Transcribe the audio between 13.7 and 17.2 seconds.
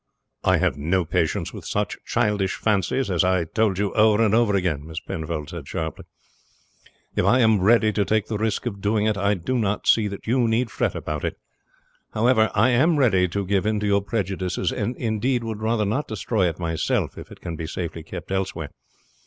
to your prejudices, and indeed would rather not destroy it myself